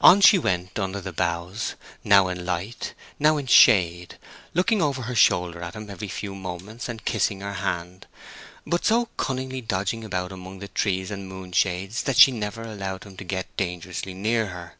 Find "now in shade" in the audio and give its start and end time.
3.18-4.16